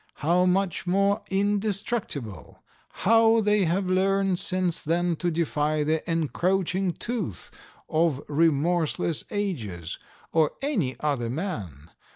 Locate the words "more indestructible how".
0.87-3.39